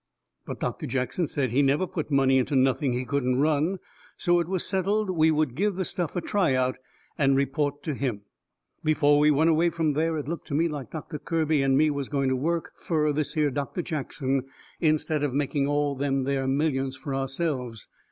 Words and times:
But 0.47 0.59
Doctor 0.59 0.87
Jackson 0.87 1.27
said 1.27 1.51
he 1.51 1.61
never 1.61 1.85
put 1.85 2.09
money 2.09 2.39
into 2.39 2.55
nothing 2.55 2.93
he 2.93 3.05
couldn't 3.05 3.35
run. 3.39 3.77
So 4.17 4.39
it 4.39 4.47
was 4.47 4.65
settled 4.65 5.11
we 5.11 5.29
would 5.29 5.53
give 5.53 5.75
the 5.75 5.85
stuff 5.85 6.15
a 6.15 6.21
try 6.21 6.55
out 6.55 6.77
and 7.19 7.35
report 7.37 7.83
to 7.83 7.93
him. 7.93 8.21
Before 8.83 9.19
we 9.19 9.29
went 9.29 9.51
away 9.51 9.69
from 9.69 9.93
there 9.93 10.17
it 10.17 10.27
looked 10.27 10.47
to 10.47 10.55
me 10.55 10.67
like 10.67 10.89
Doctor 10.89 11.19
Kirby 11.19 11.61
and 11.61 11.77
me 11.77 11.91
was 11.91 12.09
going 12.09 12.29
to 12.29 12.35
work 12.35 12.71
fur 12.79 13.11
this 13.11 13.35
here 13.35 13.51
Doctor 13.51 13.83
Jackson, 13.83 14.45
instead 14.79 15.21
of 15.21 15.35
making 15.35 15.67
all 15.67 15.93
them 15.95 16.23
there 16.23 16.47
millions 16.47 16.97
fur 16.97 17.13
ourselves. 17.13 17.87